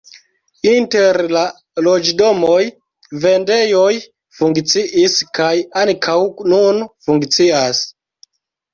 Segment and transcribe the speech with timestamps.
[0.69, 1.43] Inter la
[1.87, 2.57] loĝdomoj
[3.27, 3.93] vendejoj
[4.41, 5.53] funkciis kaj
[5.87, 6.19] ankaŭ
[6.57, 7.89] nun funkcias.